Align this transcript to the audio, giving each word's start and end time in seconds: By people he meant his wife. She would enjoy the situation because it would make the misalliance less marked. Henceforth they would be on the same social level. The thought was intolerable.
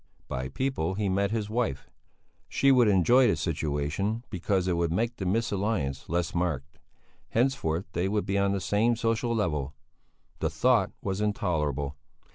By 0.27 0.47
people 0.49 0.95
he 0.95 1.09
meant 1.09 1.31
his 1.31 1.47
wife. 1.47 1.87
She 2.49 2.71
would 2.71 2.87
enjoy 2.87 3.27
the 3.27 3.35
situation 3.35 4.23
because 4.31 4.67
it 4.67 4.75
would 4.75 4.91
make 4.91 5.17
the 5.17 5.25
misalliance 5.27 6.09
less 6.09 6.33
marked. 6.33 6.79
Henceforth 7.29 7.85
they 7.93 8.07
would 8.07 8.25
be 8.25 8.35
on 8.39 8.51
the 8.51 8.59
same 8.61 8.95
social 8.95 9.35
level. 9.35 9.75
The 10.39 10.49
thought 10.49 10.91
was 11.03 11.21
intolerable. 11.21 11.97